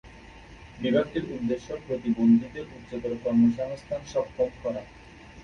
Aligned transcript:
বিভাগটির 0.79 1.25
উদ্দেশ্য 1.31 1.67
প্রতিবন্ধীদের 1.87 2.65
উচ্চতর 2.77 3.13
কর্মসংস্থান 3.23 4.01
সক্ষম 4.05 4.49
করা। 4.63 4.81